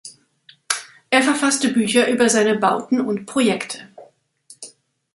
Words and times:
Er 1.11 1.21
verfasste 1.21 1.69
Bücher 1.69 2.07
über 2.09 2.27
seine 2.27 2.57
Bauten 2.57 3.01
und 3.01 3.27
Projekte. 3.27 3.87